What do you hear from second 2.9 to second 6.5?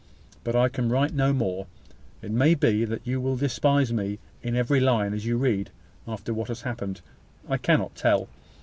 you will despise me in every line as you read: after what